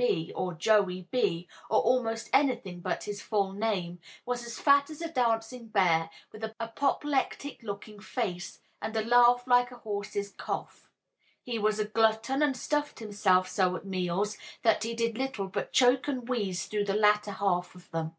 [0.00, 5.02] B." or "Joey B.," or almost anything but his full name) was as fat as
[5.02, 10.30] a dancing bear, with a purple, apoplectic looking face, and a laugh like a horse's
[10.30, 10.88] cough.
[11.42, 15.72] He was a glutton, and stuffed himself so at meals that he did little but
[15.72, 18.14] choke and wheeze through the latter half of them.